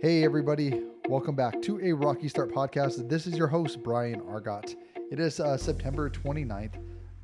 Hey, 0.00 0.22
everybody. 0.22 0.84
Welcome 1.08 1.34
back 1.34 1.60
to 1.62 1.80
a 1.82 1.92
Rocky 1.92 2.28
Start 2.28 2.52
podcast. 2.52 3.08
This 3.08 3.26
is 3.26 3.36
your 3.36 3.48
host, 3.48 3.82
Brian 3.82 4.20
Argot. 4.20 4.76
It 5.10 5.18
is 5.18 5.40
uh, 5.40 5.56
September 5.56 6.08
29th. 6.08 6.74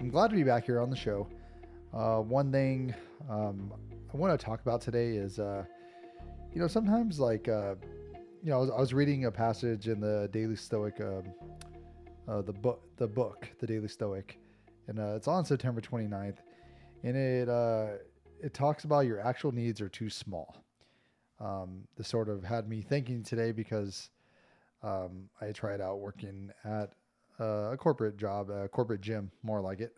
I'm 0.00 0.10
glad 0.10 0.30
to 0.30 0.34
be 0.34 0.42
back 0.42 0.66
here 0.66 0.80
on 0.80 0.90
the 0.90 0.96
show. 0.96 1.28
Uh, 1.92 2.16
one 2.18 2.50
thing 2.50 2.92
um, 3.30 3.72
I 4.12 4.16
want 4.16 4.36
to 4.36 4.44
talk 4.44 4.60
about 4.60 4.80
today 4.80 5.10
is, 5.10 5.38
uh, 5.38 5.62
you 6.52 6.60
know, 6.60 6.66
sometimes 6.66 7.20
like, 7.20 7.46
uh, 7.46 7.76
you 8.42 8.50
know, 8.50 8.56
I 8.56 8.60
was, 8.62 8.70
I 8.70 8.80
was, 8.80 8.92
reading 8.92 9.26
a 9.26 9.30
passage 9.30 9.86
in 9.86 10.00
the 10.00 10.28
Daily 10.32 10.56
Stoic, 10.56 11.00
um, 11.00 11.22
uh, 12.26 12.42
the 12.42 12.52
book, 12.52 12.82
the 12.96 13.06
book, 13.06 13.48
the 13.60 13.68
Daily 13.68 13.86
Stoic, 13.86 14.36
and 14.88 14.98
uh, 14.98 15.14
it's 15.14 15.28
on 15.28 15.44
September 15.44 15.80
29th, 15.80 16.38
and 17.04 17.16
it 17.16 17.48
it 18.42 18.52
talks 18.52 18.82
about 18.82 19.06
your 19.06 19.20
actual 19.20 19.52
needs 19.52 19.80
are 19.80 19.88
too 19.88 20.10
small 20.10 20.63
um, 21.40 21.86
this 21.96 22.08
sort 22.08 22.28
of 22.28 22.44
had 22.44 22.68
me 22.68 22.80
thinking 22.80 23.22
today 23.22 23.52
because 23.52 24.10
um, 24.82 25.28
I 25.40 25.52
tried 25.52 25.80
out 25.80 26.00
working 26.00 26.50
at 26.64 26.92
uh, 27.40 27.72
a 27.72 27.76
corporate 27.76 28.16
job, 28.16 28.50
a 28.50 28.68
corporate 28.68 29.00
gym, 29.00 29.30
more 29.42 29.60
like 29.60 29.80
it. 29.80 29.96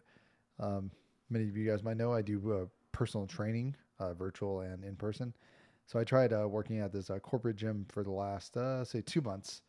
Um, 0.58 0.90
many 1.28 1.48
of 1.48 1.56
you 1.56 1.68
guys 1.68 1.82
might 1.82 1.96
know 1.96 2.12
I 2.12 2.22
do 2.22 2.52
uh, 2.52 2.66
personal 2.92 3.26
training, 3.26 3.74
uh, 3.98 4.14
virtual 4.14 4.60
and 4.60 4.84
in 4.84 4.96
person. 4.96 5.34
So 5.86 5.98
I 5.98 6.04
tried 6.04 6.32
uh, 6.32 6.48
working 6.48 6.80
at 6.80 6.92
this 6.92 7.10
uh, 7.10 7.18
corporate 7.18 7.56
gym 7.56 7.86
for 7.88 8.02
the 8.02 8.10
last, 8.10 8.56
uh, 8.56 8.84
say, 8.84 9.02
two 9.02 9.20
months, 9.20 9.62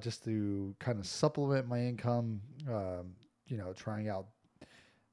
just 0.00 0.24
to 0.24 0.74
kind 0.78 0.98
of 0.98 1.06
supplement 1.06 1.68
my 1.68 1.80
income. 1.80 2.40
Um, 2.68 3.14
you 3.46 3.56
know, 3.56 3.72
trying 3.72 4.08
out 4.08 4.26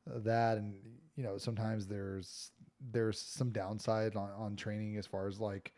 that, 0.06 0.58
and 0.58 0.76
you 1.16 1.24
know, 1.24 1.38
sometimes 1.38 1.88
there's 1.88 2.52
there's 2.92 3.20
some 3.20 3.50
downside 3.52 4.16
on, 4.16 4.30
on 4.38 4.56
training 4.56 4.98
as 4.98 5.06
far 5.06 5.28
as 5.28 5.40
like, 5.40 5.74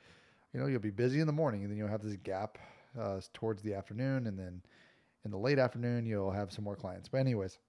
you 0.54 0.60
know, 0.60 0.68
you'll 0.68 0.80
be 0.80 0.90
busy 0.90 1.20
in 1.20 1.28
the 1.28 1.34
morning 1.34 1.64
and 1.64 1.72
then 1.72 1.78
you'll 1.78 1.88
have 1.88 2.04
this 2.04 2.18
gap 2.18 2.58
uh, 3.00 3.20
towards 3.34 3.62
the 3.62 3.74
afternoon. 3.74 4.28
And 4.28 4.38
then 4.38 4.62
in 5.26 5.32
the 5.32 5.38
late 5.38 5.60
afternoon, 5.60 6.06
you'll 6.06 6.32
have 6.32 6.52
some 6.52 6.64
more 6.64 6.76
clients. 6.76 7.08
But, 7.08 7.20
anyways, 7.20 7.60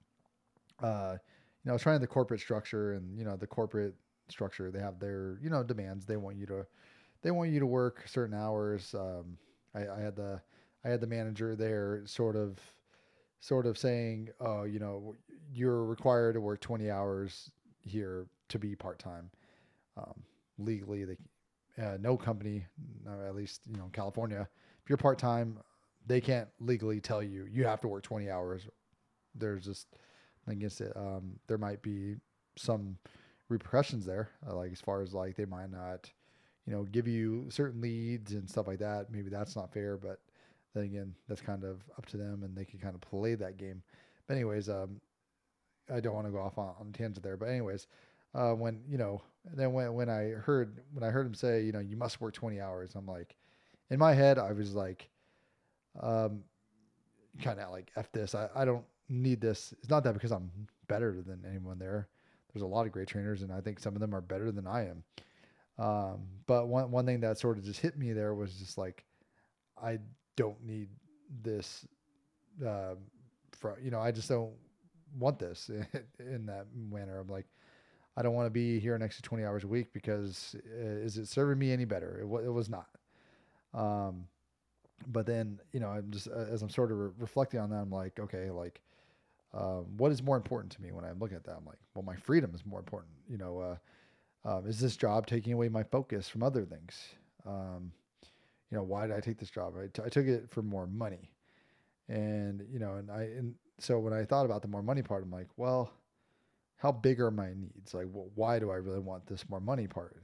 uh, 0.82 1.16
you 1.16 1.66
know, 1.66 1.72
I 1.72 1.74
was 1.74 1.82
trying 1.82 2.00
the 2.00 2.06
corporate 2.06 2.40
structure 2.40 2.94
and, 2.94 3.18
you 3.18 3.24
know, 3.24 3.36
the 3.36 3.46
corporate 3.46 3.94
structure, 4.28 4.70
they 4.70 4.80
have 4.80 4.98
their, 4.98 5.38
you 5.42 5.50
know, 5.50 5.62
demands. 5.62 6.06
They 6.06 6.16
want 6.16 6.36
you 6.36 6.46
to, 6.46 6.66
they 7.22 7.30
want 7.30 7.50
you 7.50 7.60
to 7.60 7.66
work 7.66 8.04
certain 8.06 8.34
hours. 8.34 8.94
Um, 8.94 9.36
I, 9.74 9.86
I 9.88 10.00
had 10.00 10.16
the, 10.16 10.40
I 10.84 10.88
had 10.88 11.00
the 11.00 11.06
manager 11.06 11.54
there 11.54 12.02
sort 12.06 12.36
of, 12.36 12.58
sort 13.40 13.66
of 13.66 13.76
saying, 13.76 14.30
oh, 14.40 14.64
you 14.64 14.78
know, 14.78 15.14
you're 15.52 15.84
required 15.84 16.34
to 16.34 16.40
work 16.40 16.60
20 16.60 16.90
hours 16.90 17.50
here 17.82 18.26
to 18.50 18.58
be 18.58 18.74
part 18.74 18.98
time. 18.98 19.30
Um, 19.96 20.22
legally, 20.58 21.04
they 21.04 21.16
uh, 21.82 21.96
no 22.00 22.16
company, 22.16 22.66
at 23.26 23.34
least 23.34 23.62
you 23.70 23.76
know 23.76 23.88
California, 23.92 24.48
if 24.82 24.90
you're 24.90 24.98
part 24.98 25.18
time, 25.18 25.58
they 26.06 26.20
can't 26.20 26.48
legally 26.58 27.00
tell 27.00 27.22
you 27.22 27.46
you 27.50 27.64
have 27.64 27.80
to 27.80 27.88
work 27.88 28.02
20 28.02 28.30
hours. 28.30 28.62
There's 29.34 29.64
just 29.64 29.86
against 30.46 30.80
it. 30.80 30.92
Um, 30.96 31.38
there 31.46 31.58
might 31.58 31.82
be 31.82 32.16
some 32.56 32.98
repercussions 33.48 34.04
there, 34.04 34.30
uh, 34.48 34.54
like 34.54 34.72
as 34.72 34.80
far 34.80 35.02
as 35.02 35.14
like 35.14 35.36
they 35.36 35.44
might 35.44 35.70
not, 35.70 36.10
you 36.66 36.72
know, 36.72 36.84
give 36.84 37.06
you 37.06 37.46
certain 37.50 37.80
leads 37.80 38.32
and 38.32 38.48
stuff 38.48 38.66
like 38.66 38.78
that. 38.78 39.10
Maybe 39.10 39.30
that's 39.30 39.56
not 39.56 39.72
fair, 39.72 39.96
but 39.96 40.20
then 40.74 40.84
again, 40.84 41.14
that's 41.28 41.40
kind 41.40 41.64
of 41.64 41.82
up 41.98 42.06
to 42.06 42.16
them, 42.16 42.42
and 42.42 42.56
they 42.56 42.64
can 42.64 42.78
kind 42.78 42.94
of 42.94 43.00
play 43.00 43.34
that 43.34 43.56
game. 43.56 43.82
But 44.26 44.34
anyways, 44.34 44.68
um, 44.68 45.00
I 45.92 46.00
don't 46.00 46.14
want 46.14 46.26
to 46.26 46.32
go 46.32 46.38
off 46.38 46.58
on, 46.58 46.74
on 46.80 46.92
tangent 46.92 47.22
there, 47.22 47.36
but 47.36 47.48
anyways, 47.48 47.86
uh, 48.34 48.52
when 48.52 48.82
you 48.88 48.98
know, 48.98 49.22
then 49.54 49.72
when 49.72 49.92
when 49.94 50.08
I 50.08 50.30
heard 50.30 50.80
when 50.92 51.04
I 51.04 51.10
heard 51.10 51.26
him 51.26 51.34
say, 51.34 51.62
you 51.62 51.72
know, 51.72 51.80
you 51.80 51.96
must 51.96 52.20
work 52.20 52.34
20 52.34 52.60
hours, 52.60 52.94
I'm 52.94 53.06
like, 53.06 53.36
in 53.90 53.98
my 53.98 54.14
head, 54.14 54.38
I 54.38 54.52
was 54.52 54.74
like, 54.74 55.08
um, 56.00 56.44
kind 57.42 57.60
of 57.60 57.70
like 57.70 57.90
f 57.96 58.10
this. 58.12 58.34
I, 58.34 58.48
I 58.54 58.64
don't 58.64 58.84
need 59.08 59.40
this. 59.40 59.74
It's 59.78 59.90
not 59.90 60.04
that 60.04 60.14
because 60.14 60.32
I'm 60.32 60.50
better 60.88 61.22
than 61.22 61.44
anyone 61.48 61.78
there. 61.78 62.08
There's 62.52 62.62
a 62.62 62.66
lot 62.66 62.86
of 62.86 62.92
great 62.92 63.08
trainers, 63.08 63.42
and 63.42 63.52
I 63.52 63.60
think 63.60 63.78
some 63.78 63.94
of 63.94 64.00
them 64.00 64.14
are 64.14 64.20
better 64.20 64.50
than 64.52 64.66
I 64.66 64.88
am. 64.88 65.04
Um, 65.78 66.26
but 66.46 66.68
one 66.68 66.90
one 66.90 67.06
thing 67.06 67.20
that 67.20 67.38
sort 67.38 67.58
of 67.58 67.64
just 67.64 67.80
hit 67.80 67.98
me 67.98 68.12
there 68.12 68.34
was 68.34 68.54
just 68.54 68.78
like, 68.78 69.04
I 69.82 69.98
don't 70.36 70.62
need 70.64 70.88
this. 71.42 71.86
Uh, 72.64 72.94
for 73.52 73.78
you 73.82 73.90
know, 73.90 74.00
I 74.00 74.12
just 74.12 74.28
don't 74.28 74.52
want 75.18 75.38
this 75.38 75.70
in, 75.70 75.86
in 76.18 76.46
that 76.46 76.66
manner. 76.74 77.18
I'm 77.18 77.28
like, 77.28 77.46
I 78.16 78.22
don't 78.22 78.34
want 78.34 78.46
to 78.46 78.50
be 78.50 78.78
here 78.80 78.98
next 78.98 79.16
to 79.16 79.22
20 79.22 79.44
hours 79.44 79.64
a 79.64 79.68
week 79.68 79.92
because 79.92 80.56
uh, 80.56 80.84
is 80.84 81.16
it 81.16 81.28
serving 81.28 81.58
me 81.58 81.72
any 81.72 81.84
better? 81.84 82.18
It, 82.18 82.22
w- 82.22 82.46
it 82.46 82.52
was 82.52 82.68
not. 82.68 82.88
Um, 83.72 84.26
but 85.06 85.26
then, 85.26 85.60
you 85.72 85.80
know, 85.80 85.88
I'm 85.88 86.10
just, 86.10 86.28
uh, 86.28 86.46
as 86.50 86.62
I'm 86.62 86.68
sort 86.68 86.92
of 86.92 86.98
re- 86.98 87.10
reflecting 87.18 87.60
on 87.60 87.70
that, 87.70 87.76
I'm 87.76 87.90
like, 87.90 88.18
okay, 88.18 88.50
like, 88.50 88.80
um, 89.54 89.86
what 89.96 90.12
is 90.12 90.22
more 90.22 90.36
important 90.36 90.72
to 90.72 90.82
me 90.82 90.92
when 90.92 91.04
I 91.04 91.12
look 91.12 91.32
at 91.32 91.44
that? 91.44 91.56
I'm 91.56 91.64
like, 91.64 91.78
well, 91.94 92.04
my 92.04 92.16
freedom 92.16 92.52
is 92.54 92.64
more 92.66 92.78
important. 92.78 93.12
You 93.28 93.38
know, 93.38 93.58
uh, 93.58 93.76
um, 94.48 94.66
is 94.66 94.78
this 94.78 94.96
job 94.96 95.26
taking 95.26 95.52
away 95.52 95.68
my 95.68 95.82
focus 95.82 96.28
from 96.28 96.42
other 96.42 96.64
things? 96.64 97.00
Um, 97.46 97.92
you 98.70 98.76
know, 98.76 98.84
why 98.84 99.06
did 99.06 99.16
I 99.16 99.20
take 99.20 99.38
this 99.38 99.50
job? 99.50 99.74
I, 99.76 99.86
t- 99.86 100.02
I 100.04 100.08
took 100.08 100.26
it 100.26 100.50
for 100.50 100.62
more 100.62 100.86
money. 100.86 101.32
And, 102.08 102.64
you 102.72 102.78
know, 102.78 102.94
and 102.94 103.10
I, 103.10 103.22
and 103.22 103.54
so 103.78 103.98
when 103.98 104.12
I 104.12 104.24
thought 104.24 104.44
about 104.44 104.62
the 104.62 104.68
more 104.68 104.82
money 104.82 105.02
part, 105.02 105.24
I'm 105.24 105.30
like, 105.30 105.48
well, 105.56 105.92
how 106.80 106.90
big 106.90 107.20
are 107.20 107.30
my 107.30 107.52
needs? 107.54 107.92
Like, 107.92 108.06
well, 108.10 108.30
why 108.34 108.58
do 108.58 108.70
I 108.70 108.76
really 108.76 109.00
want 109.00 109.26
this 109.26 109.48
more 109.50 109.60
money 109.60 109.86
part? 109.86 110.16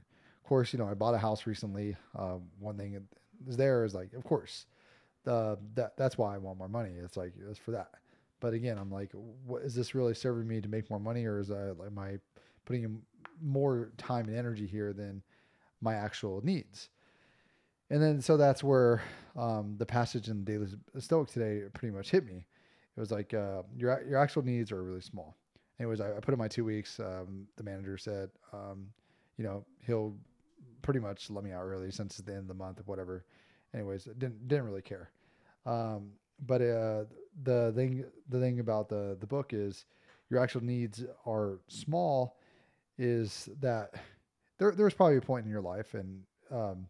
Of 0.43 0.49
course, 0.49 0.73
you 0.73 0.79
know, 0.79 0.87
I 0.87 0.95
bought 0.95 1.13
a 1.13 1.19
house 1.19 1.45
recently. 1.45 1.95
Uh, 2.17 2.37
one 2.59 2.77
thing 2.77 2.99
is 3.47 3.55
there 3.55 3.85
is 3.85 3.93
like, 3.93 4.13
of 4.13 4.23
course, 4.23 4.65
the 5.23 5.59
that 5.75 5.95
that's 5.97 6.17
why 6.17 6.33
I 6.33 6.39
want 6.39 6.57
more 6.57 6.67
money. 6.67 6.93
It's 7.03 7.15
like 7.15 7.33
it's 7.47 7.59
for 7.59 7.71
that. 7.71 7.91
But 8.39 8.53
again, 8.53 8.79
I'm 8.79 8.91
like, 8.91 9.11
what 9.45 9.61
is 9.61 9.75
this 9.75 9.93
really 9.93 10.15
serving 10.15 10.47
me 10.47 10.59
to 10.59 10.67
make 10.67 10.89
more 10.89 10.99
money, 10.99 11.25
or 11.25 11.39
is 11.39 11.51
I 11.51 11.69
am 11.85 11.99
I 11.99 12.17
putting 12.65 13.01
more 13.39 13.91
time 13.97 14.27
and 14.27 14.35
energy 14.35 14.65
here 14.65 14.93
than 14.93 15.21
my 15.79 15.93
actual 15.93 16.43
needs? 16.43 16.89
And 17.91 18.01
then 18.01 18.19
so 18.19 18.35
that's 18.35 18.63
where 18.63 19.03
um, 19.35 19.75
the 19.77 19.85
passage 19.85 20.27
in 20.27 20.43
the 20.43 20.51
Daily 20.51 20.67
Stoic 20.97 21.29
today 21.29 21.61
pretty 21.73 21.95
much 21.95 22.09
hit 22.09 22.25
me. 22.25 22.45
It 22.95 22.99
was 22.99 23.11
like 23.11 23.35
uh, 23.35 23.61
your 23.75 24.03
your 24.09 24.17
actual 24.17 24.43
needs 24.43 24.71
are 24.71 24.83
really 24.83 25.01
small 25.01 25.37
anyways, 25.79 26.01
I, 26.01 26.15
I, 26.15 26.19
put 26.19 26.33
in 26.33 26.39
my 26.39 26.47
two 26.47 26.65
weeks. 26.65 26.99
Um, 26.99 27.47
the 27.55 27.63
manager 27.63 27.97
said, 27.97 28.29
um, 28.53 28.87
you 29.37 29.43
know, 29.43 29.65
he'll 29.85 30.15
pretty 30.81 30.99
much 30.99 31.29
let 31.29 31.43
me 31.43 31.51
out 31.51 31.63
early 31.63 31.91
since 31.91 32.19
it's 32.19 32.25
the 32.25 32.33
end 32.33 32.41
of 32.41 32.47
the 32.47 32.53
month 32.53 32.79
or 32.79 32.83
whatever. 32.83 33.25
Anyways, 33.73 34.05
didn't 34.05 34.47
didn't 34.47 34.65
really 34.65 34.81
care. 34.81 35.11
Um, 35.65 36.11
but 36.45 36.61
uh, 36.61 37.03
the 37.43 37.71
thing 37.75 38.05
the 38.29 38.39
thing 38.39 38.59
about 38.59 38.89
the 38.89 39.17
the 39.19 39.27
book 39.27 39.53
is 39.53 39.85
your 40.29 40.41
actual 40.41 40.63
needs 40.63 41.03
are 41.25 41.59
small. 41.67 42.37
Is 42.97 43.49
that 43.61 43.93
there? 44.57 44.71
There's 44.71 44.93
probably 44.93 45.17
a 45.17 45.21
point 45.21 45.45
in 45.45 45.51
your 45.51 45.61
life 45.61 45.93
and 45.93 46.23
um, 46.51 46.87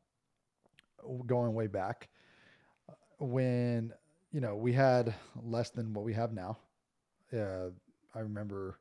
going 1.25 1.53
way 1.53 1.67
back 1.67 2.09
when 3.19 3.93
you 4.31 4.41
know 4.41 4.55
we 4.55 4.73
had 4.73 5.13
less 5.41 5.69
than 5.69 5.93
what 5.93 6.05
we 6.05 6.13
have 6.13 6.33
now. 6.33 6.57
Uh, 7.33 7.69
I 8.16 8.19
remember 8.19 8.79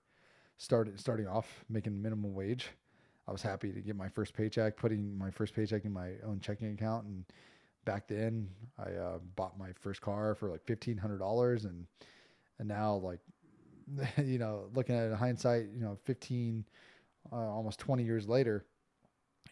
started 0.59 0.99
starting 0.99 1.27
off 1.27 1.65
making 1.69 2.01
minimum 2.01 2.35
wage. 2.35 2.69
I 3.29 3.33
was 3.33 3.43
happy 3.43 3.73
to 3.73 3.81
get 3.81 3.97
my 3.97 4.09
first 4.09 4.35
paycheck, 4.35 4.77
putting 4.77 5.17
my 5.19 5.31
first 5.31 5.55
paycheck 5.55 5.85
in 5.85 5.93
my 5.93 6.13
own 6.25 6.41
checking 6.41 6.73
account. 6.73 7.07
And 7.07 7.25
back 7.85 8.07
then, 8.07 8.49
I 8.79 8.93
uh, 8.93 9.19
bought 9.35 9.59
my 9.59 9.73
first 9.81 10.01
car 10.01 10.35
for 10.35 10.51
like 10.51 10.65
fifteen 10.65 10.97
hundred 10.97 11.19
dollars, 11.19 11.65
and 11.65 11.87
and 12.59 12.69
now 12.69 12.95
like 12.97 13.21
you 14.25 14.39
know, 14.39 14.69
looking 14.75 14.95
at 14.95 15.05
it 15.05 15.11
in 15.11 15.17
hindsight, 15.17 15.67
you 15.75 15.81
know, 15.81 15.99
fifteen, 16.05 16.65
uh, 17.33 17.37
almost 17.37 17.79
twenty 17.79 18.05
years 18.05 18.29
later, 18.29 18.65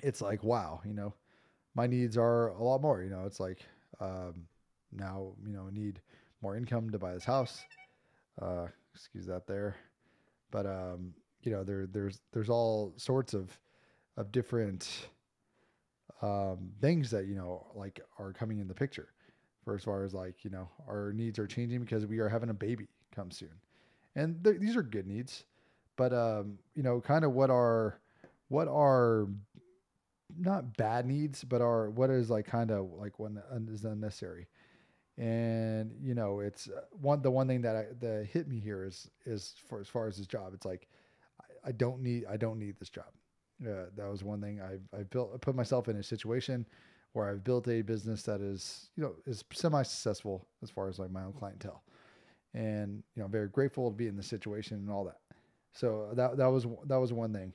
it's 0.02 0.20
like 0.20 0.42
wow, 0.44 0.80
you 0.84 0.94
know, 0.94 1.12
my 1.74 1.86
needs 1.86 2.16
are 2.16 2.48
a 2.48 2.62
lot 2.62 2.80
more. 2.80 3.02
You 3.02 3.10
know, 3.10 3.24
it's 3.26 3.40
like 3.40 3.60
um, 4.00 4.46
now 4.92 5.32
you 5.46 5.52
know 5.52 5.68
need 5.70 6.00
more 6.42 6.56
income 6.56 6.90
to 6.90 6.98
buy 6.98 7.14
this 7.14 7.24
house. 7.24 7.64
Uh, 8.40 8.66
excuse 8.94 9.26
that 9.26 9.46
there. 9.46 9.76
But 10.50 10.66
um, 10.66 11.14
you 11.42 11.52
know, 11.52 11.64
there 11.64 11.86
there's 11.86 12.20
there's 12.32 12.48
all 12.48 12.92
sorts 12.96 13.34
of 13.34 13.58
of 14.16 14.32
different 14.32 15.08
um, 16.22 16.70
things 16.80 17.10
that 17.10 17.26
you 17.26 17.34
know 17.34 17.66
like 17.74 18.00
are 18.18 18.32
coming 18.32 18.58
in 18.58 18.68
the 18.68 18.74
picture 18.74 19.08
for 19.64 19.74
as 19.74 19.84
far 19.84 20.04
as 20.04 20.14
like 20.14 20.44
you 20.44 20.50
know 20.50 20.68
our 20.88 21.12
needs 21.12 21.38
are 21.38 21.46
changing 21.46 21.80
because 21.80 22.06
we 22.06 22.18
are 22.18 22.28
having 22.28 22.50
a 22.50 22.54
baby 22.54 22.86
come 23.14 23.30
soon 23.30 23.50
and 24.14 24.42
th- 24.44 24.58
these 24.58 24.76
are 24.76 24.82
good 24.82 25.06
needs 25.06 25.44
but 25.96 26.12
um, 26.12 26.58
you 26.74 26.82
know 26.82 27.00
kind 27.00 27.24
of 27.24 27.32
what 27.32 27.50
are 27.50 27.98
what 28.48 28.68
are 28.68 29.26
not 30.38 30.76
bad 30.76 31.06
needs 31.06 31.44
but 31.44 31.60
are 31.60 31.90
what 31.90 32.10
is 32.10 32.30
like 32.30 32.46
kind 32.46 32.70
of 32.70 32.90
like 32.98 33.18
when 33.18 33.40
is 33.70 33.84
unnecessary 33.84 34.46
and 35.16 35.92
you 36.02 36.14
know 36.14 36.40
it's 36.40 36.68
uh, 36.68 36.80
one 36.90 37.22
the 37.22 37.30
one 37.30 37.46
thing 37.46 37.62
that 37.62 37.76
I, 37.76 37.86
that 38.00 38.26
hit 38.32 38.48
me 38.48 38.58
here 38.58 38.84
is 38.84 39.08
is 39.26 39.54
for 39.68 39.80
as 39.80 39.88
far 39.88 40.08
as 40.08 40.16
this 40.16 40.26
job 40.26 40.52
it's 40.54 40.66
like 40.66 40.88
I, 41.40 41.68
I 41.68 41.72
don't 41.72 42.02
need 42.02 42.24
I 42.28 42.36
don't 42.36 42.58
need 42.58 42.76
this 42.78 42.90
job. 42.90 43.06
Uh, 43.64 43.86
that 43.96 44.10
was 44.10 44.24
one 44.24 44.40
thing 44.40 44.60
I 44.60 44.98
I 44.98 45.04
built 45.04 45.30
I 45.34 45.38
put 45.38 45.54
myself 45.54 45.88
in 45.88 45.96
a 45.96 46.02
situation 46.02 46.66
where 47.14 47.30
I've 47.30 47.44
built 47.44 47.68
a 47.68 47.80
business 47.80 48.24
that 48.24 48.40
is, 48.40 48.90
you 48.96 49.02
know, 49.04 49.14
is 49.24 49.44
semi-successful 49.52 50.46
as 50.62 50.70
far 50.70 50.88
as 50.88 50.98
like 50.98 51.12
my 51.12 51.22
own 51.22 51.32
clientele, 51.32 51.82
and 52.52 53.02
you 53.14 53.22
know, 53.22 53.28
very 53.28 53.48
grateful 53.48 53.88
to 53.88 53.96
be 53.96 54.08
in 54.08 54.16
the 54.16 54.22
situation 54.22 54.78
and 54.78 54.90
all 54.90 55.04
that. 55.04 55.18
So 55.72 56.10
that 56.14 56.36
that 56.36 56.46
was 56.46 56.66
that 56.86 56.96
was 56.96 57.12
one 57.12 57.32
thing, 57.32 57.52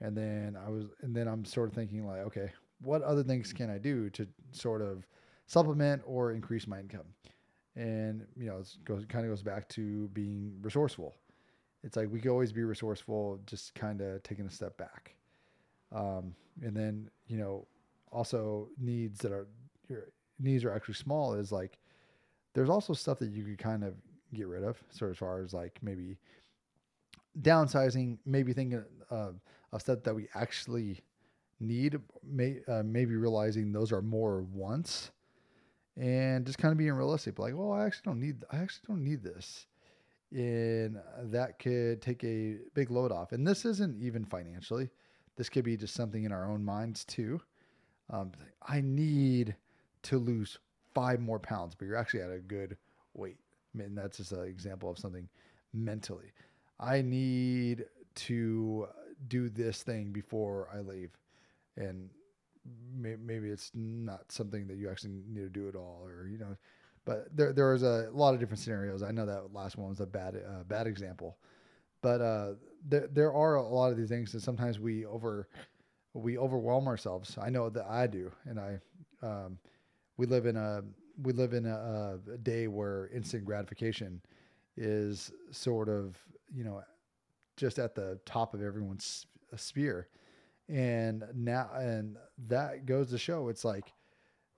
and 0.00 0.16
then 0.16 0.56
I 0.64 0.70
was, 0.70 0.84
and 1.02 1.14
then 1.14 1.26
I'm 1.28 1.44
sort 1.44 1.68
of 1.68 1.74
thinking 1.74 2.06
like, 2.06 2.20
okay, 2.20 2.52
what 2.80 3.02
other 3.02 3.24
things 3.24 3.52
can 3.52 3.68
I 3.68 3.78
do 3.78 4.10
to 4.10 4.26
sort 4.52 4.80
of 4.80 5.06
supplement 5.50 6.00
or 6.06 6.30
increase 6.30 6.66
my 6.68 6.78
income? 6.78 7.06
And 7.74 8.24
you 8.36 8.46
know, 8.46 8.58
it 8.58 8.68
goes 8.84 9.04
kind 9.08 9.24
of 9.24 9.32
goes 9.32 9.42
back 9.42 9.68
to 9.70 10.08
being 10.08 10.54
resourceful. 10.62 11.16
It's 11.82 11.96
like 11.96 12.08
we 12.10 12.20
can 12.20 12.30
always 12.30 12.52
be 12.52 12.62
resourceful, 12.62 13.40
just 13.46 13.74
kind 13.74 14.00
of 14.00 14.22
taking 14.22 14.46
a 14.46 14.50
step 14.50 14.76
back. 14.76 15.14
Um, 15.92 16.34
and 16.62 16.76
then 16.76 17.10
you 17.26 17.38
know, 17.38 17.66
also 18.12 18.68
needs 18.78 19.18
that 19.20 19.32
are 19.32 19.48
your 19.88 20.08
needs 20.38 20.64
are 20.64 20.72
actually 20.72 20.94
small 20.94 21.34
is 21.34 21.50
like 21.50 21.78
there's 22.54 22.70
also 22.70 22.92
stuff 22.92 23.18
that 23.18 23.30
you 23.30 23.44
could 23.44 23.58
kind 23.58 23.82
of 23.82 23.94
get 24.32 24.46
rid 24.46 24.62
of. 24.62 24.80
So 24.90 25.08
as 25.10 25.18
far 25.18 25.40
as 25.40 25.52
like 25.52 25.78
maybe 25.82 26.18
downsizing, 27.40 28.18
maybe 28.24 28.52
thinking 28.52 28.84
uh, 29.10 29.32
of 29.72 29.80
stuff 29.80 30.02
that 30.04 30.14
we 30.14 30.28
actually 30.34 31.00
need, 31.60 31.98
may, 32.24 32.58
uh, 32.66 32.82
maybe 32.84 33.16
realizing 33.16 33.72
those 33.72 33.92
are 33.92 34.02
more 34.02 34.42
wants, 34.42 35.10
and 36.00 36.46
just 36.46 36.58
kind 36.58 36.72
of 36.72 36.78
being 36.78 36.92
realistic. 36.92 37.38
Like, 37.38 37.54
well, 37.54 37.72
I 37.72 37.84
actually 37.84 38.02
don't 38.06 38.20
need, 38.20 38.44
I 38.50 38.56
actually 38.56 38.84
don't 38.88 39.04
need 39.04 39.22
this, 39.22 39.66
and 40.32 40.98
that 41.24 41.58
could 41.58 42.00
take 42.00 42.24
a 42.24 42.56
big 42.74 42.90
load 42.90 43.12
off. 43.12 43.32
And 43.32 43.46
this 43.46 43.64
isn't 43.64 44.02
even 44.02 44.24
financially. 44.24 44.88
This 45.36 45.48
could 45.48 45.64
be 45.64 45.76
just 45.76 45.94
something 45.94 46.24
in 46.24 46.32
our 46.32 46.50
own 46.50 46.64
minds 46.64 47.04
too. 47.04 47.40
Um, 48.10 48.32
I 48.66 48.80
need 48.80 49.54
to 50.04 50.18
lose 50.18 50.58
five 50.94 51.20
more 51.20 51.38
pounds, 51.38 51.74
but 51.74 51.84
you're 51.86 51.96
actually 51.96 52.22
at 52.22 52.30
a 52.30 52.38
good 52.38 52.76
weight. 53.14 53.36
I 53.74 53.78
mean, 53.78 53.94
that's 53.94 54.16
just 54.16 54.32
an 54.32 54.44
example 54.44 54.90
of 54.90 54.98
something 54.98 55.28
mentally. 55.72 56.32
I 56.80 57.02
need 57.02 57.84
to 58.14 58.88
do 59.28 59.48
this 59.50 59.82
thing 59.82 60.12
before 60.12 60.68
I 60.74 60.80
leave. 60.80 61.10
And 61.76 62.08
may, 62.94 63.16
maybe 63.16 63.48
it's 63.48 63.70
not 63.74 64.30
something 64.30 64.66
that 64.68 64.76
you 64.76 64.90
actually 64.90 65.22
need 65.28 65.40
to 65.42 65.48
do 65.48 65.68
at 65.68 65.76
all, 65.76 66.02
or, 66.04 66.28
you 66.28 66.38
know, 66.38 66.56
but 67.04 67.34
there, 67.34 67.52
there 67.52 67.72
was 67.72 67.82
a 67.82 68.08
lot 68.12 68.34
of 68.34 68.40
different 68.40 68.60
scenarios. 68.60 69.02
I 69.02 69.10
know 69.10 69.26
that 69.26 69.52
last 69.52 69.76
one 69.76 69.88
was 69.88 70.00
a 70.00 70.06
bad, 70.06 70.36
uh, 70.36 70.64
bad 70.64 70.86
example, 70.86 71.38
but, 72.02 72.20
uh, 72.20 72.52
there, 72.86 73.08
there 73.12 73.32
are 73.32 73.56
a 73.56 73.62
lot 73.62 73.90
of 73.90 73.96
these 73.96 74.08
things 74.08 74.32
that 74.32 74.42
sometimes 74.42 74.78
we 74.78 75.04
over, 75.04 75.48
we 76.14 76.38
overwhelm 76.38 76.88
ourselves. 76.88 77.36
I 77.40 77.50
know 77.50 77.68
that 77.70 77.86
I 77.86 78.06
do. 78.06 78.32
And 78.46 78.58
I, 78.58 78.80
um, 79.22 79.58
we 80.16 80.26
live 80.26 80.46
in 80.46 80.56
a, 80.56 80.82
we 81.22 81.32
live 81.32 81.52
in 81.52 81.66
a, 81.66 82.18
a 82.32 82.38
day 82.38 82.66
where 82.68 83.08
instant 83.08 83.44
gratification 83.44 84.22
is 84.76 85.30
sort 85.50 85.88
of 85.88 86.16
you 86.54 86.64
know 86.64 86.82
just 87.56 87.78
at 87.78 87.94
the 87.94 88.18
top 88.24 88.54
of 88.54 88.62
everyone's 88.62 89.26
sphere 89.56 90.08
and 90.70 91.24
now 91.34 91.68
and 91.74 92.16
that 92.48 92.86
goes 92.86 93.10
to 93.10 93.18
show 93.18 93.48
it's 93.48 93.64
like 93.64 93.92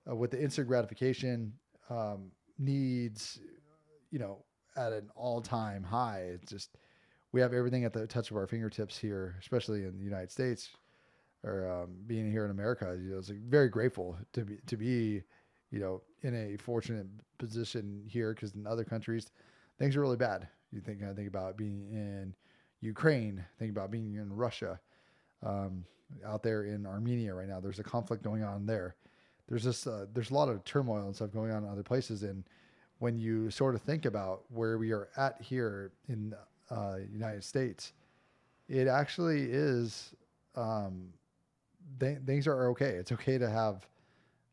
uh, 0.09 0.15
with 0.15 0.31
the 0.31 0.41
instant 0.41 0.67
gratification 0.67 1.53
um, 1.89 2.31
needs 2.59 3.39
you 4.11 4.19
know 4.19 4.43
at 4.75 4.93
an 4.93 5.09
all-time 5.15 5.83
high 5.83 6.25
it's 6.33 6.51
just 6.51 6.77
we 7.31 7.41
have 7.41 7.53
everything 7.53 7.83
at 7.83 7.93
the 7.93 8.05
touch 8.07 8.31
of 8.31 8.37
our 8.37 8.47
fingertips 8.47 8.97
here 8.97 9.35
especially 9.39 9.83
in 9.83 9.97
the 9.97 10.03
united 10.03 10.31
states 10.31 10.69
or 11.43 11.69
um, 11.69 11.95
being 12.07 12.31
here 12.31 12.45
in 12.45 12.51
america 12.51 12.97
you 13.01 13.11
know 13.11 13.17
it's 13.17 13.29
like 13.29 13.41
very 13.49 13.69
grateful 13.69 14.15
to 14.31 14.45
be 14.45 14.57
to 14.67 14.77
be 14.77 15.21
you 15.71 15.79
know 15.79 16.01
in 16.21 16.35
a 16.35 16.57
fortunate 16.57 17.07
position 17.39 18.03
here 18.07 18.33
because 18.33 18.53
in 18.53 18.67
other 18.67 18.83
countries 18.83 19.31
things 19.79 19.95
are 19.95 20.01
really 20.01 20.17
bad. 20.17 20.47
You 20.71 20.81
think 20.81 21.03
I 21.03 21.13
think 21.13 21.27
about 21.27 21.57
being 21.57 21.87
in 21.91 22.33
Ukraine, 22.81 23.43
think 23.59 23.71
about 23.71 23.91
being 23.91 24.15
in 24.15 24.31
Russia, 24.31 24.79
um, 25.45 25.85
out 26.25 26.43
there 26.43 26.63
in 26.63 26.85
Armenia 26.85 27.33
right 27.33 27.47
now. 27.47 27.59
There's 27.59 27.79
a 27.79 27.83
conflict 27.83 28.23
going 28.23 28.43
on 28.43 28.65
there. 28.65 28.95
There's 29.47 29.63
just 29.63 29.87
uh, 29.87 30.05
there's 30.13 30.31
a 30.31 30.33
lot 30.33 30.49
of 30.49 30.63
turmoil 30.63 31.05
and 31.05 31.15
stuff 31.15 31.31
going 31.31 31.51
on 31.51 31.63
in 31.63 31.69
other 31.69 31.83
places. 31.83 32.23
And 32.23 32.43
when 32.99 33.19
you 33.19 33.49
sort 33.51 33.75
of 33.75 33.81
think 33.81 34.05
about 34.05 34.43
where 34.49 34.77
we 34.77 34.91
are 34.91 35.09
at 35.17 35.41
here 35.41 35.91
in 36.07 36.33
uh, 36.69 36.97
United 37.11 37.43
States, 37.43 37.93
it 38.69 38.87
actually 38.87 39.43
is 39.51 40.13
um, 40.55 41.09
th- 41.99 42.19
things 42.25 42.47
are 42.47 42.69
okay. 42.69 42.91
It's 42.91 43.11
okay 43.11 43.37
to 43.37 43.49
have 43.49 43.85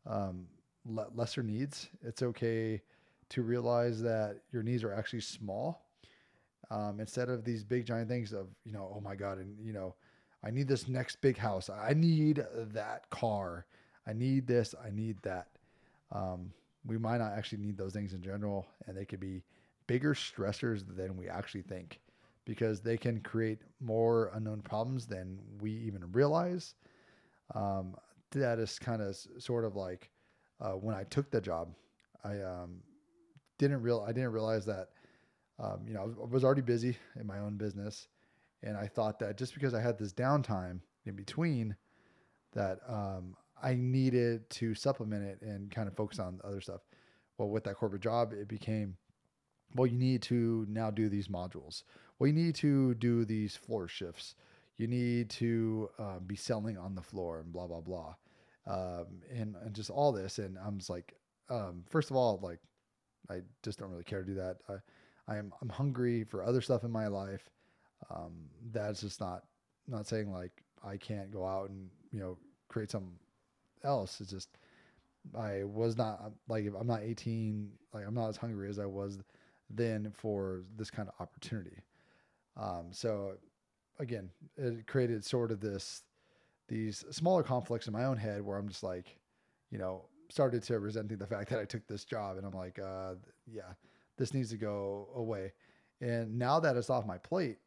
um, 0.05 0.45
le- 0.85 1.07
lesser 1.15 1.43
needs. 1.43 1.89
It's 2.03 2.21
okay 2.21 2.81
to 3.29 3.41
realize 3.43 4.01
that 4.01 4.39
your 4.51 4.61
needs 4.61 4.83
are 4.83 4.93
actually 4.93 5.21
small 5.21 5.85
um, 6.69 6.99
instead 6.99 7.29
of 7.29 7.45
these 7.45 7.63
big 7.63 7.85
giant 7.85 8.09
things 8.09 8.33
of 8.33 8.47
you 8.65 8.73
know 8.73 8.91
oh 8.95 8.99
my 8.99 9.15
god 9.15 9.37
and 9.37 9.55
you 9.65 9.73
know 9.73 9.95
i 10.43 10.49
need 10.49 10.67
this 10.67 10.87
next 10.87 11.21
big 11.21 11.37
house. 11.37 11.69
I 11.69 11.93
need 11.93 12.45
that 12.73 13.09
car. 13.09 13.65
I 14.07 14.13
need 14.13 14.47
this 14.47 14.73
i 14.83 14.89
need 14.89 15.17
that. 15.23 15.47
Um, 16.11 16.51
we 16.85 16.97
might 16.97 17.17
not 17.17 17.33
actually 17.33 17.59
need 17.59 17.77
those 17.77 17.93
things 17.93 18.13
in 18.13 18.21
general 18.21 18.67
and 18.87 18.97
they 18.97 19.05
could 19.05 19.19
be 19.19 19.43
bigger 19.87 20.13
stressors 20.13 20.83
than 20.95 21.15
we 21.15 21.27
actually 21.27 21.61
think 21.61 21.99
because 22.45 22.81
they 22.81 22.97
can 22.97 23.19
create 23.21 23.59
more 23.79 24.31
unknown 24.33 24.61
problems 24.61 25.05
than 25.05 25.37
we 25.61 25.71
even 25.71 26.11
realize. 26.11 26.73
Um, 27.53 27.95
that 28.31 28.59
is 28.59 28.79
kind 28.79 29.01
of 29.01 29.15
sort 29.37 29.65
of 29.65 29.75
like 29.75 30.09
uh, 30.61 30.71
when 30.71 30.95
i 30.95 31.03
took 31.03 31.29
the 31.31 31.41
job 31.41 31.75
i 32.23 32.39
um, 32.39 32.79
didn't 33.61 33.81
real 33.83 34.03
I 34.05 34.11
didn't 34.11 34.31
realize 34.31 34.65
that 34.65 34.89
um, 35.59 35.81
you 35.87 35.93
know 35.93 36.13
I 36.21 36.25
was 36.25 36.43
already 36.43 36.61
busy 36.61 36.97
in 37.19 37.27
my 37.27 37.37
own 37.37 37.57
business, 37.57 38.07
and 38.63 38.77
I 38.77 38.87
thought 38.87 39.19
that 39.19 39.37
just 39.37 39.53
because 39.53 39.73
I 39.73 39.81
had 39.81 39.97
this 39.97 40.13
downtime 40.13 40.79
in 41.05 41.15
between, 41.15 41.75
that 42.53 42.79
um, 42.87 43.35
I 43.61 43.75
needed 43.75 44.49
to 44.51 44.75
supplement 44.75 45.23
it 45.23 45.41
and 45.41 45.71
kind 45.71 45.87
of 45.87 45.95
focus 45.95 46.19
on 46.19 46.39
other 46.43 46.61
stuff. 46.61 46.81
Well, 47.37 47.49
with 47.49 47.63
that 47.63 47.75
corporate 47.75 48.03
job, 48.03 48.33
it 48.33 48.47
became 48.47 48.97
well, 49.75 49.87
you 49.87 49.97
need 49.97 50.21
to 50.23 50.65
now 50.69 50.91
do 50.91 51.09
these 51.09 51.27
modules. 51.27 51.83
Well, 52.19 52.27
you 52.27 52.33
need 52.33 52.55
to 52.55 52.93
do 52.95 53.25
these 53.25 53.55
floor 53.55 53.87
shifts. 53.87 54.35
You 54.77 54.87
need 54.87 55.29
to 55.31 55.89
uh, 55.99 56.19
be 56.19 56.35
selling 56.35 56.77
on 56.77 56.95
the 56.95 57.01
floor 57.01 57.39
and 57.39 57.53
blah 57.53 57.67
blah 57.67 57.81
blah, 57.81 58.15
um, 58.67 59.21
and 59.31 59.55
and 59.63 59.73
just 59.73 59.89
all 59.89 60.11
this. 60.11 60.39
And 60.39 60.57
I'm 60.57 60.79
just 60.79 60.89
like, 60.89 61.13
um, 61.49 61.83
first 61.89 62.09
of 62.09 62.15
all, 62.15 62.39
like 62.41 62.59
I 63.29 63.41
just 63.63 63.79
don't 63.79 63.91
really 63.91 64.03
care 64.03 64.21
to 64.21 64.27
do 64.27 64.35
that. 64.35 64.57
I, 64.67 65.33
I 65.33 65.37
am 65.37 65.53
I'm 65.61 65.69
hungry 65.69 66.23
for 66.23 66.43
other 66.43 66.61
stuff 66.61 66.83
in 66.83 66.91
my 66.91 67.07
life. 67.07 67.49
Um, 68.09 68.33
that's 68.71 69.01
just 69.01 69.19
not 69.19 69.43
not 69.87 70.07
saying 70.07 70.31
like 70.31 70.63
I 70.83 70.97
can't 70.97 71.31
go 71.31 71.45
out 71.45 71.69
and 71.69 71.89
you 72.11 72.19
know 72.19 72.37
create 72.67 72.89
something 72.89 73.13
else. 73.83 74.21
It's 74.21 74.31
just 74.31 74.49
I 75.37 75.63
was 75.63 75.97
not 75.97 76.31
like 76.47 76.65
if 76.65 76.73
I'm 76.79 76.87
not 76.87 77.01
18. 77.03 77.69
Like 77.93 78.05
I'm 78.07 78.13
not 78.13 78.29
as 78.29 78.37
hungry 78.37 78.69
as 78.69 78.79
I 78.79 78.85
was 78.85 79.19
then 79.69 80.11
for 80.15 80.63
this 80.75 80.89
kind 80.91 81.07
of 81.07 81.13
opportunity. 81.19 81.77
Um, 82.57 82.87
so 82.91 83.33
again, 83.99 84.29
it 84.57 84.87
created 84.87 85.23
sort 85.23 85.51
of 85.51 85.59
this 85.59 86.03
these 86.67 87.03
smaller 87.11 87.43
conflicts 87.43 87.87
in 87.87 87.93
my 87.93 88.05
own 88.05 88.17
head 88.17 88.41
where 88.41 88.57
I'm 88.57 88.67
just 88.67 88.83
like, 88.83 89.17
you 89.71 89.77
know, 89.77 90.05
started 90.29 90.63
to 90.63 90.79
resenting 90.79 91.17
the 91.17 91.27
fact 91.27 91.49
that 91.49 91.59
I 91.59 91.65
took 91.65 91.85
this 91.87 92.05
job, 92.05 92.37
and 92.37 92.45
I'm 92.45 92.53
like, 92.53 92.79
uh, 92.79 93.15
yeah, 93.45 93.73
this 94.17 94.33
needs 94.33 94.49
to 94.51 94.57
go 94.57 95.09
away. 95.15 95.51
And 95.99 96.37
now 96.39 96.59
that 96.59 96.77
it's 96.77 96.89
off 96.89 97.05
my 97.05 97.17
plate, 97.17 97.57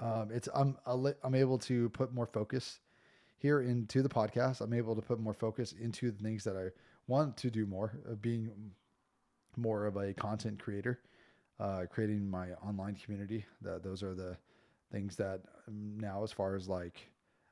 um, 0.00 0.30
it's 0.32 0.48
I'm 0.54 0.76
I'm 1.22 1.34
able 1.34 1.58
to 1.58 1.88
put 1.90 2.12
more 2.12 2.26
focus 2.26 2.80
here 3.38 3.60
into 3.60 4.02
the 4.02 4.08
podcast. 4.08 4.60
I'm 4.60 4.72
able 4.72 4.94
to 4.94 5.02
put 5.02 5.20
more 5.20 5.34
focus 5.34 5.72
into 5.72 6.10
the 6.10 6.22
things 6.22 6.44
that 6.44 6.56
I 6.56 6.68
want 7.06 7.36
to 7.38 7.50
do 7.50 7.66
more, 7.66 7.98
of 8.06 8.20
being 8.20 8.50
more 9.56 9.86
of 9.86 9.96
a 9.96 10.12
content 10.12 10.58
creator, 10.58 11.00
uh, 11.60 11.82
creating 11.90 12.28
my 12.28 12.52
online 12.66 12.96
community. 12.96 13.44
That 13.62 13.82
those 13.82 14.02
are 14.02 14.14
the 14.14 14.36
things 14.92 15.16
that 15.16 15.40
now, 15.68 16.22
as 16.22 16.32
far 16.32 16.56
as 16.56 16.68
like 16.68 17.10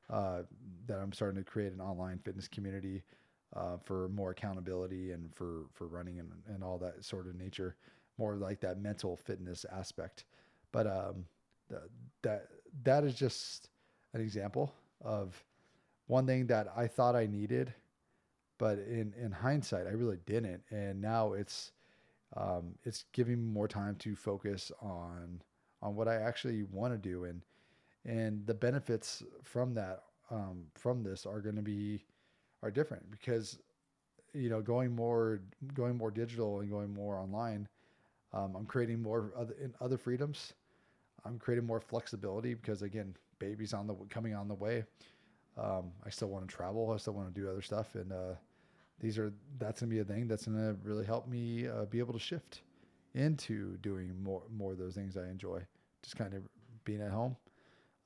uh, 0.09 0.43
that, 0.87 0.99
I'm 0.99 1.13
starting 1.13 1.43
to 1.43 1.49
create 1.49 1.73
an 1.73 1.81
online 1.81 2.19
fitness 2.19 2.47
community 2.47 3.03
uh, 3.55 3.77
for 3.83 4.09
more 4.09 4.31
accountability 4.31 5.11
and 5.11 5.33
for 5.35 5.65
for 5.73 5.87
running 5.87 6.19
and, 6.19 6.31
and 6.47 6.63
all 6.63 6.77
that 6.77 7.03
sort 7.03 7.27
of 7.27 7.35
nature, 7.35 7.75
more 8.19 8.35
like 8.35 8.59
that 8.61 8.79
mental 8.79 9.15
fitness 9.15 9.65
aspect. 9.71 10.25
But 10.71 10.85
um, 10.85 11.25
the, 11.69 11.81
that 12.23 12.47
that 12.83 13.03
is 13.03 13.15
just 13.15 13.69
an 14.13 14.21
example 14.21 14.73
of 15.01 15.43
one 16.07 16.25
thing 16.25 16.47
that 16.47 16.67
I 16.75 16.87
thought 16.87 17.15
I 17.15 17.25
needed, 17.25 17.73
but 18.57 18.79
in 18.79 19.13
in 19.19 19.31
hindsight, 19.31 19.87
I 19.87 19.91
really 19.91 20.19
didn't. 20.25 20.63
And 20.69 21.01
now 21.01 21.33
it's 21.33 21.71
um, 22.35 22.75
it's 22.83 23.05
giving 23.13 23.37
me 23.37 23.51
more 23.51 23.67
time 23.67 23.95
to 23.97 24.15
focus 24.15 24.71
on 24.81 25.41
on 25.81 25.95
what 25.95 26.07
I 26.07 26.15
actually 26.15 26.63
want 26.63 26.93
to 26.93 26.97
do 26.97 27.25
and 27.25 27.41
and 28.05 28.45
the 28.45 28.53
benefits 28.53 29.23
from 29.43 29.73
that 29.75 30.03
um, 30.29 30.65
from 30.75 31.03
this 31.03 31.25
are 31.25 31.41
going 31.41 31.55
to 31.55 31.61
be 31.61 32.03
are 32.61 32.71
different 32.71 33.09
because 33.11 33.57
you 34.35 34.49
know, 34.49 34.61
going 34.61 34.93
more, 34.93 35.39
going 35.73 35.97
more 35.97 36.11
digital 36.11 36.59
and 36.59 36.69
going 36.69 36.93
more 36.93 37.17
online, 37.17 37.67
um, 38.33 38.55
I'm 38.55 38.65
creating 38.65 39.01
more 39.01 39.31
other 39.37 39.55
in 39.61 39.73
other 39.79 39.97
freedoms. 39.97 40.53
I'm 41.25 41.39
creating 41.39 41.65
more 41.65 41.79
flexibility 41.79 42.53
because 42.53 42.81
again, 42.81 43.15
baby's 43.39 43.73
on 43.73 43.87
the 43.87 43.95
coming 44.09 44.35
on 44.35 44.47
the 44.47 44.55
way. 44.55 44.83
Um, 45.57 45.91
I 46.05 46.09
still 46.09 46.29
want 46.29 46.47
to 46.47 46.53
travel. 46.53 46.91
I 46.91 46.97
still 46.97 47.13
want 47.13 47.33
to 47.33 47.41
do 47.41 47.49
other 47.49 47.61
stuff, 47.61 47.95
and 47.95 48.11
uh, 48.11 48.35
these 48.99 49.17
are 49.17 49.33
that's 49.57 49.81
gonna 49.81 49.89
be 49.89 49.99
a 49.99 50.03
thing 50.05 50.27
that's 50.27 50.45
gonna 50.45 50.75
really 50.83 51.05
help 51.05 51.27
me 51.27 51.67
uh, 51.67 51.85
be 51.85 51.99
able 51.99 52.13
to 52.13 52.19
shift 52.19 52.61
into 53.13 53.77
doing 53.77 54.11
more 54.21 54.43
more 54.55 54.73
of 54.73 54.77
those 54.77 54.95
things 54.95 55.17
I 55.17 55.27
enjoy. 55.29 55.61
Just 56.03 56.17
kind 56.17 56.33
of 56.33 56.43
being 56.83 57.01
at 57.01 57.11
home. 57.11 57.35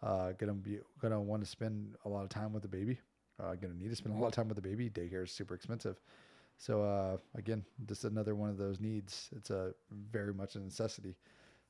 Uh, 0.02 0.32
gonna 0.34 0.54
be 0.54 0.80
gonna 1.02 1.20
want 1.20 1.44
to 1.44 1.50
spend 1.50 1.96
a 2.06 2.10
lot 2.10 2.24
of 2.24 2.30
time 2.30 2.54
with 2.54 2.62
the 2.62 2.70
baby. 2.70 3.00
Uh, 3.42 3.56
gonna 3.56 3.74
need 3.74 3.90
to 3.90 3.96
spend 3.96 4.16
a 4.16 4.20
lot 4.20 4.28
of 4.28 4.34
time 4.34 4.48
with 4.48 4.56
the 4.56 4.62
baby. 4.62 4.90
Daycare 4.90 5.24
is 5.24 5.32
super 5.32 5.56
expensive. 5.56 6.00
So 6.58 6.84
uh, 6.84 7.18
again, 7.36 7.64
just 7.88 8.04
another 8.04 8.36
one 8.36 8.50
of 8.50 8.58
those 8.58 8.80
needs. 8.80 9.30
It's 9.36 9.50
a 9.50 9.74
very 10.12 10.34
much 10.34 10.56
a 10.56 10.60
necessity. 10.60 11.16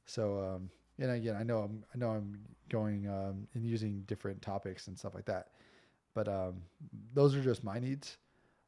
So 0.05 0.39
um, 0.39 0.69
and 0.99 1.11
again, 1.11 1.35
I 1.35 1.43
know 1.43 1.59
I'm 1.59 1.83
I 1.93 1.97
know 1.97 2.09
I'm 2.09 2.39
going 2.69 3.07
um, 3.07 3.47
and 3.53 3.65
using 3.65 4.03
different 4.07 4.41
topics 4.41 4.87
and 4.87 4.97
stuff 4.97 5.15
like 5.15 5.25
that, 5.25 5.47
but 6.13 6.27
um, 6.27 6.61
those 7.13 7.35
are 7.35 7.41
just 7.41 7.63
my 7.63 7.79
needs. 7.79 8.17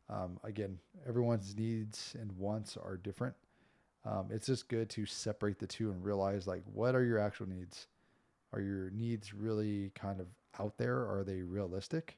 Um, 0.10 0.40
again, 0.44 0.78
everyone's 1.08 1.56
needs 1.56 2.16
and 2.20 2.32
wants 2.38 2.78
are 2.78 2.98
different. 2.98 3.36
Um, 4.04 4.28
it's 4.32 4.48
just 4.48 4.68
good 4.68 4.90
to 4.92 5.06
separate 5.06 5.60
the 5.60 5.68
two 5.68 5.92
and 5.92 6.04
realize 6.04 6.48
like 6.48 6.64
what 6.74 6.96
are 6.96 7.04
your 7.04 7.20
actual 7.20 7.48
needs. 7.48 7.88
Are 8.54 8.60
your 8.62 8.90
needs 8.90 9.34
really 9.34 9.92
kind 9.96 10.20
of 10.20 10.28
out 10.60 10.78
there? 10.78 10.98
Are 10.98 11.24
they 11.26 11.42
realistic? 11.42 12.18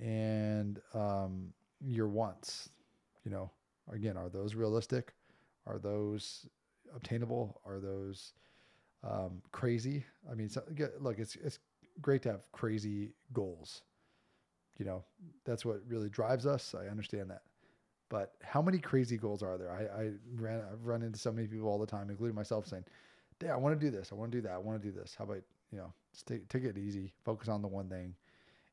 And 0.00 0.80
um, 0.92 1.52
your 1.80 2.08
wants, 2.08 2.70
you 3.24 3.30
know, 3.30 3.50
again, 3.92 4.16
are 4.16 4.28
those 4.28 4.54
realistic? 4.54 5.14
Are 5.66 5.78
those 5.78 6.46
obtainable? 6.94 7.60
Are 7.64 7.78
those 7.78 8.32
um, 9.08 9.42
crazy? 9.52 10.04
I 10.30 10.34
mean, 10.34 10.48
so, 10.48 10.62
look, 11.00 11.18
it's 11.18 11.36
it's 11.36 11.58
great 12.00 12.22
to 12.22 12.32
have 12.32 12.52
crazy 12.52 13.12
goals. 13.32 13.82
You 14.78 14.84
know, 14.84 15.04
that's 15.44 15.64
what 15.64 15.80
really 15.88 16.08
drives 16.08 16.46
us. 16.46 16.74
I 16.74 16.88
understand 16.88 17.30
that. 17.30 17.42
But 18.08 18.34
how 18.42 18.62
many 18.62 18.78
crazy 18.78 19.16
goals 19.16 19.42
are 19.42 19.58
there? 19.58 19.70
I, 19.70 20.02
I 20.02 20.10
ran 20.34 20.62
I've 20.72 20.84
run 20.84 21.02
into 21.02 21.18
so 21.18 21.32
many 21.32 21.46
people 21.46 21.68
all 21.68 21.78
the 21.78 21.86
time, 21.86 22.10
including 22.10 22.36
myself, 22.36 22.66
saying, 22.66 22.84
"Yeah, 23.42 23.54
I 23.54 23.56
want 23.56 23.78
to 23.78 23.84
do 23.84 23.90
this. 23.90 24.10
I 24.12 24.14
want 24.14 24.30
to 24.32 24.38
do 24.38 24.42
that. 24.42 24.52
I 24.52 24.58
want 24.58 24.80
to 24.80 24.88
do 24.88 24.96
this. 24.96 25.14
How 25.18 25.24
about 25.24 25.42
you 25.72 25.78
know, 25.78 25.92
take 26.26 26.48
take 26.48 26.64
it 26.64 26.78
easy, 26.78 27.12
focus 27.24 27.48
on 27.48 27.62
the 27.62 27.68
one 27.68 27.88
thing, 27.88 28.14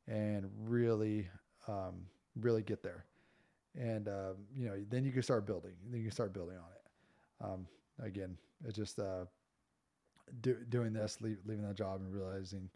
and 0.08 0.50
really, 0.66 1.28
um, 1.68 2.06
really 2.40 2.62
get 2.62 2.84
there. 2.84 3.06
And 3.80 4.08
um, 4.08 4.36
you 4.56 4.68
know, 4.68 4.76
then 4.90 5.04
you 5.04 5.12
can 5.12 5.24
start 5.24 5.46
building. 5.46 5.74
Then 5.90 6.00
you 6.00 6.06
can 6.06 6.12
start 6.12 6.34
building 6.34 6.58
on 6.58 6.64
it. 6.72 7.44
Um, 7.44 7.68
again, 8.06 8.38
it's 8.66 8.78
just 8.78 9.00
uh, 9.00 9.26
do, 10.42 10.58
doing 10.70 10.94
this, 10.94 11.20
leave, 11.22 11.38
leaving 11.46 11.66
that 11.68 11.76
job, 11.76 12.02
and 12.02 12.14
realizing 12.14 12.70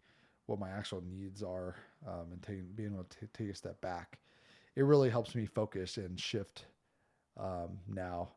what 0.46 0.58
my 0.58 0.70
actual 0.70 1.02
needs 1.02 1.42
are, 1.42 1.76
um, 2.06 2.26
and 2.32 2.42
taking 2.42 2.66
being 2.74 2.92
able 2.94 3.04
to 3.04 3.26
take 3.28 3.50
a 3.50 3.54
step 3.54 3.80
back. 3.80 4.18
It 4.76 4.84
really 4.84 5.10
helps 5.10 5.34
me 5.34 5.46
focus 5.46 5.96
and 5.96 6.18
shift 6.18 6.66
um, 7.38 7.78
now 7.88 8.28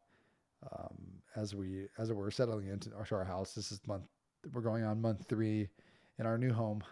um, 0.72 0.98
as 1.36 1.56
we 1.56 1.88
as 1.98 2.12
we're 2.12 2.32
settling 2.32 2.68
into 2.68 2.90
our 2.96 3.24
house. 3.24 3.54
This 3.54 3.72
is 3.72 3.80
month 3.88 4.04
we're 4.54 4.62
going 4.62 4.84
on 4.84 5.02
month 5.02 5.26
three 5.28 5.70
in 6.20 6.26
our 6.26 6.38
new 6.38 6.54
home. 6.54 6.84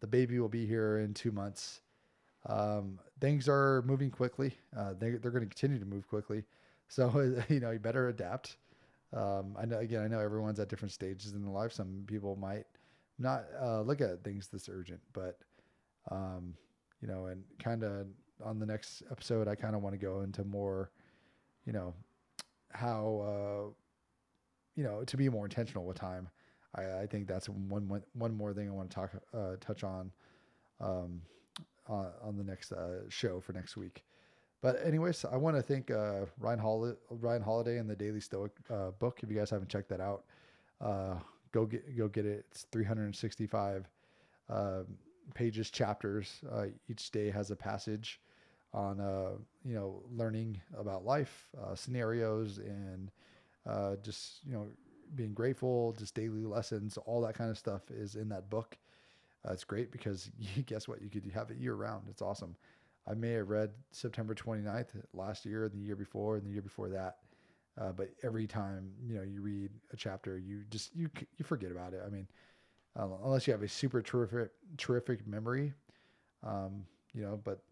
The 0.00 0.06
baby 0.06 0.38
will 0.38 0.48
be 0.48 0.66
here 0.66 0.98
in 0.98 1.14
two 1.14 1.30
months. 1.30 1.80
Um, 2.46 2.98
things 3.20 3.48
are 3.48 3.82
moving 3.82 4.10
quickly. 4.10 4.56
Uh, 4.76 4.94
they, 4.98 5.10
they're 5.10 5.30
going 5.30 5.46
to 5.46 5.54
continue 5.54 5.78
to 5.78 5.84
move 5.84 6.08
quickly. 6.08 6.44
So, 6.88 7.34
you 7.48 7.60
know, 7.60 7.70
you 7.70 7.78
better 7.78 8.08
adapt. 8.08 8.56
Um, 9.12 9.56
I 9.58 9.64
know, 9.64 9.78
again, 9.78 10.02
I 10.02 10.08
know 10.08 10.20
everyone's 10.20 10.60
at 10.60 10.68
different 10.68 10.92
stages 10.92 11.32
in 11.32 11.42
their 11.42 11.50
life. 11.52 11.72
Some 11.72 12.04
people 12.06 12.36
might 12.36 12.66
not 13.18 13.44
uh, 13.60 13.82
look 13.82 14.00
at 14.00 14.22
things 14.22 14.48
this 14.48 14.68
urgent, 14.68 15.00
but, 15.12 15.38
um, 16.10 16.54
you 17.00 17.08
know, 17.08 17.26
and 17.26 17.42
kind 17.58 17.82
of 17.82 18.06
on 18.44 18.58
the 18.58 18.66
next 18.66 19.02
episode, 19.10 19.48
I 19.48 19.54
kind 19.54 19.74
of 19.74 19.82
want 19.82 19.94
to 19.94 19.98
go 19.98 20.20
into 20.20 20.44
more, 20.44 20.90
you 21.66 21.72
know, 21.72 21.94
how, 22.72 23.20
uh, 23.26 23.72
you 24.76 24.84
know, 24.84 25.02
to 25.04 25.16
be 25.16 25.28
more 25.28 25.44
intentional 25.44 25.84
with 25.84 25.98
time. 25.98 26.28
I, 26.74 27.00
I 27.00 27.06
think 27.06 27.26
that's 27.26 27.48
one, 27.48 27.88
one, 27.88 28.02
one 28.12 28.34
more 28.34 28.54
thing 28.54 28.68
I 28.68 28.72
want 28.72 28.90
to 28.90 28.94
talk, 28.94 29.10
uh, 29.34 29.56
touch 29.60 29.82
on, 29.82 30.12
um, 30.80 31.20
on, 31.88 32.06
on 32.22 32.36
the 32.36 32.44
next 32.44 32.72
uh, 32.72 33.08
show 33.08 33.40
for 33.40 33.52
next 33.52 33.76
week. 33.76 34.04
But 34.62 34.84
anyways, 34.84 35.24
I 35.24 35.36
want 35.36 35.56
to 35.56 35.62
thank 35.62 35.90
uh, 35.90 36.26
Ryan, 36.38 36.58
Hol- 36.58 36.96
Ryan 37.10 37.42
Holiday 37.42 37.78
and 37.78 37.88
the 37.88 37.96
Daily 37.96 38.20
Stoic 38.20 38.52
uh, 38.70 38.90
book. 38.92 39.20
If 39.22 39.30
you 39.30 39.36
guys 39.36 39.48
haven't 39.50 39.68
checked 39.70 39.88
that 39.88 40.00
out, 40.00 40.24
uh, 40.80 41.14
go 41.52 41.64
get 41.66 41.96
go 41.96 42.08
get 42.08 42.26
it. 42.26 42.44
It's 42.50 42.66
365 42.70 43.88
um, 44.50 44.86
pages, 45.34 45.70
chapters. 45.70 46.40
Uh, 46.52 46.66
each 46.88 47.10
day 47.10 47.30
has 47.30 47.50
a 47.50 47.56
passage 47.56 48.20
on 48.74 49.00
uh, 49.00 49.30
you 49.64 49.74
know 49.74 50.02
learning 50.14 50.60
about 50.78 51.04
life, 51.06 51.48
uh, 51.62 51.74
scenarios, 51.74 52.58
and 52.58 53.10
just 54.02 54.40
you 54.46 54.52
know 54.52 54.66
being 55.16 55.32
grateful, 55.32 55.94
just 55.98 56.14
daily 56.14 56.44
lessons, 56.44 56.98
all 57.06 57.22
that 57.22 57.34
kind 57.34 57.50
of 57.50 57.56
stuff 57.58 57.82
is 57.90 58.14
in 58.14 58.28
that 58.28 58.50
book. 58.50 58.76
It's 59.48 59.64
great 59.64 59.90
because 59.90 60.30
guess 60.66 60.86
what? 60.86 61.00
You 61.00 61.08
could 61.08 61.30
have 61.32 61.50
it 61.50 61.56
year 61.56 61.74
round. 61.74 62.08
It's 62.10 62.20
awesome. 62.22 62.56
I 63.10 63.14
may 63.14 63.32
have 63.32 63.48
read 63.48 63.70
September 63.90 64.34
29th 64.34 64.88
last 65.14 65.44
year, 65.44 65.68
the 65.68 65.78
year 65.78 65.96
before, 65.96 66.36
and 66.36 66.46
the 66.46 66.50
year 66.50 66.62
before 66.62 66.88
that. 66.90 67.16
Uh, 67.80 67.92
but 67.92 68.10
every 68.22 68.46
time 68.46 68.92
you 69.04 69.16
know 69.16 69.22
you 69.22 69.40
read 69.40 69.70
a 69.92 69.96
chapter, 69.96 70.38
you 70.38 70.62
just 70.70 70.94
you 70.94 71.08
you 71.36 71.44
forget 71.44 71.72
about 71.72 71.92
it. 71.92 72.02
I 72.06 72.10
mean, 72.10 72.28
uh, 72.98 73.08
unless 73.24 73.46
you 73.46 73.52
have 73.52 73.62
a 73.62 73.68
super 73.68 74.02
terrific 74.02 74.50
terrific 74.76 75.26
memory, 75.26 75.72
um, 76.46 76.84
you 77.12 77.22
know. 77.22 77.40
But 77.42 77.62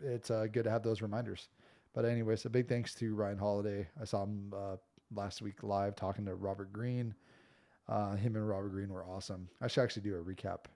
it's 0.00 0.30
uh, 0.30 0.46
good 0.50 0.64
to 0.64 0.70
have 0.70 0.82
those 0.82 1.02
reminders. 1.02 1.48
But 1.94 2.04
anyways, 2.04 2.44
a 2.44 2.50
big 2.50 2.68
thanks 2.68 2.94
to 2.96 3.14
Ryan 3.14 3.38
Holiday. 3.38 3.88
I 4.00 4.04
saw 4.04 4.24
him 4.24 4.52
uh, 4.56 4.76
last 5.14 5.42
week 5.42 5.62
live 5.62 5.94
talking 5.94 6.24
to 6.24 6.34
Robert 6.34 6.72
Greene. 6.72 7.14
Uh, 7.88 8.14
him 8.14 8.36
and 8.36 8.48
Robert 8.48 8.70
Greene 8.70 8.90
were 8.90 9.04
awesome. 9.04 9.48
I 9.60 9.66
should 9.66 9.82
actually 9.82 10.02
do 10.02 10.16
a 10.16 10.22
recap 10.22 10.66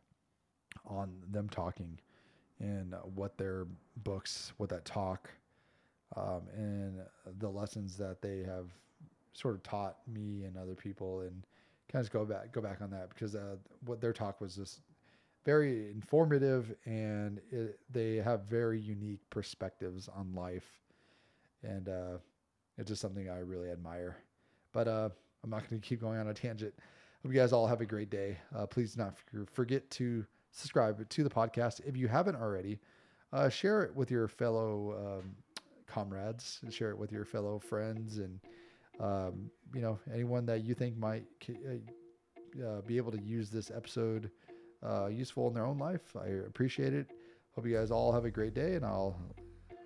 on 0.85 1.13
them 1.31 1.49
talking 1.49 1.99
and 2.61 2.95
what 3.15 3.37
their 3.37 3.67
books, 3.99 4.53
what 4.57 4.69
that 4.71 4.85
talk, 4.85 5.31
um, 6.17 6.43
and 6.55 7.01
the 7.39 7.49
lessons 7.49 7.97
that 7.97 8.23
they 8.23 8.43
have 8.43 8.67
sort 9.33 9.55
of 9.55 9.63
taught 9.63 9.97
me 10.07 10.45
and 10.45 10.57
other 10.57 10.75
people, 10.75 11.21
and 11.21 11.47
kind 11.91 12.05
of 12.05 12.11
go 12.11 12.25
back 12.25 12.53
go 12.53 12.61
back 12.61 12.81
on 12.81 12.91
that 12.91 13.09
because 13.11 13.35
uh, 13.35 13.57
what 13.85 14.01
their 14.01 14.13
talk 14.13 14.41
was 14.41 14.57
just 14.57 14.81
very 15.45 15.91
informative, 15.91 16.75
and 16.87 17.41
it, 17.51 17.79
they 17.91 18.17
have 18.17 18.45
very 18.45 18.81
unique 18.81 19.21
perspectives 19.31 20.09
on 20.09 20.35
life, 20.35 20.81
and 21.63 21.89
uh, 21.89 22.17
it's 22.79 22.89
just 22.89 23.03
something 23.03 23.29
I 23.29 23.39
really 23.39 23.71
admire. 23.71 24.17
But 24.73 24.89
uh, 24.89 25.11
I'm 25.43 25.51
not 25.51 25.69
going 25.69 25.81
to 25.81 25.87
keep 25.87 26.01
going 26.01 26.19
on 26.19 26.29
a 26.29 26.35
tangent. 26.35 26.75
Hope 27.23 27.33
you 27.33 27.39
guys 27.39 27.53
all 27.53 27.67
have 27.67 27.81
a 27.81 27.87
great 27.87 28.11
day. 28.11 28.39
Uh, 28.55 28.67
please 28.67 28.97
not 28.97 29.15
forget 29.53 29.89
to 29.93 30.25
subscribe 30.55 31.07
to 31.09 31.25
the 31.25 31.31
podcast 31.31 31.81
if 31.87 31.97
you 31.97 32.09
haven't 32.09 32.37
already. 32.37 32.79
Uh, 33.33 33.49
share 33.49 33.83
it 33.83 33.95
with 33.95 34.11
your 34.11 34.29
fellow 34.29 35.19
um, 35.19 35.35
comrades. 35.87 36.61
Share 36.71 36.91
it 36.91 36.99
with 36.99 37.13
your 37.13 37.25
fellow 37.25 37.59
friends, 37.59 38.19
and 38.19 38.41
um, 39.01 39.51
you 39.75 39.81
know 39.81 39.99
anyone 40.13 40.47
that 40.47 40.65
you 40.65 40.75
think 40.75 40.97
might 40.97 41.25
uh, 41.51 42.65
uh, 42.65 42.81
be 42.83 42.97
able 42.97 43.11
to 43.11 43.21
use 43.21 43.51
this 43.51 43.71
episode 43.71 44.31
uh, 44.87 45.07
useful 45.07 45.49
in 45.49 45.55
their 45.55 45.67
own 45.67 45.79
life. 45.79 46.15
I 46.17 46.29
appreciate 46.47 46.95
it. 46.95 47.11
Hope 47.57 47.67
you 47.67 47.75
guys 47.75 47.91
all 47.91 48.13
have 48.13 48.25
a 48.25 48.31
great 48.31 48.55
day, 48.55 48.75
and 48.75 48.85
I'll 48.85 49.17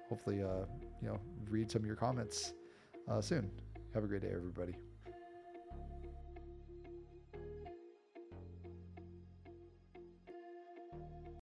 hopefully 0.09 0.43
uh, 0.43 0.67
you 1.01 1.09
know 1.09 1.19
read 1.49 1.71
some 1.71 1.81
of 1.81 1.87
your 1.87 1.97
comments 1.97 2.53
uh, 3.11 3.23
soon. 3.23 3.51
Have 3.95 4.05
a 4.05 4.07
great 4.07 4.23
day, 4.23 4.33
everybody. 4.35 4.88